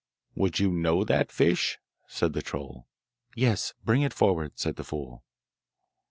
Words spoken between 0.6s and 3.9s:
know that fish?' said the troll. 'Yes,